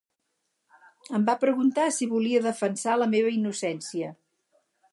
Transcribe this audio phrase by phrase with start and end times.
[1.17, 4.11] Em va preguntar si volia defensar la meva innocència?